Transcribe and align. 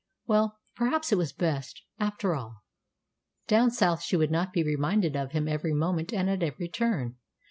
Well, 0.25 0.57
perhaps 0.75 1.11
it 1.11 1.19
was 1.19 1.31
best, 1.31 1.79
after 1.99 2.33
all. 2.33 2.63
Down 3.45 3.69
south 3.69 4.01
she 4.01 4.17
would 4.17 4.31
not 4.31 4.51
be 4.51 4.63
reminded 4.63 5.15
of 5.15 5.33
him 5.33 5.47
every 5.47 5.75
moment 5.75 6.11
and 6.11 6.27
at 6.27 6.41
every 6.41 6.69
turn. 6.69 7.17